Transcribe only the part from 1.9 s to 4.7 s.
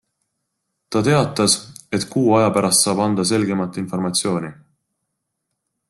et kuu aja pärast saab anda selgemat informatsiooni.